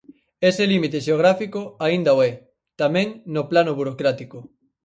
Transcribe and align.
Ese 0.49 0.63
límite 0.71 1.03
xeográfico 1.05 1.61
aínda 1.85 2.17
o 2.17 2.19
é, 2.29 2.31
tamén, 2.81 3.07
no 3.35 3.43
plano 3.51 3.71
burocrático. 3.79 4.37